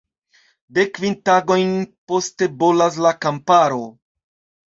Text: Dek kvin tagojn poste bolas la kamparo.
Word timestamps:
Dek 0.77 0.87
kvin 0.95 1.17
tagojn 1.29 1.75
poste 2.11 2.49
bolas 2.63 2.99
la 3.07 3.13
kamparo. 3.27 3.83